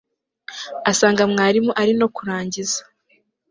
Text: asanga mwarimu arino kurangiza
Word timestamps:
asanga 0.91 1.21
mwarimu 1.31 1.71
arino 1.81 2.05
kurangiza 2.15 2.81